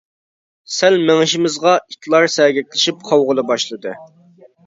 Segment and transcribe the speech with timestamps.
[0.75, 3.93] سەل مېڭىشىمىزغا ئىتلار سەگەكلىشىپ قاۋىغىلى باشلىدى.